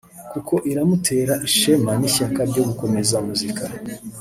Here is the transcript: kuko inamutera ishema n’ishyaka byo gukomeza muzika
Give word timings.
kuko 0.31 0.53
inamutera 0.69 1.33
ishema 1.47 1.91
n’ishyaka 1.99 2.39
byo 2.49 2.61
gukomeza 2.69 3.15
muzika 3.27 3.63